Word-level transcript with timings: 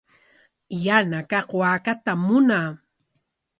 Yana 0.85 1.19
kaq 1.31 1.47
waakatam 1.59 2.19
munaa. 2.27 2.67